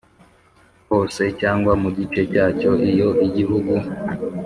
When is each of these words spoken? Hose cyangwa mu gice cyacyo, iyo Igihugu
Hose 0.89 1.23
cyangwa 1.39 1.71
mu 1.81 1.89
gice 1.97 2.21
cyacyo, 2.31 2.71
iyo 2.91 3.09
Igihugu 3.27 3.73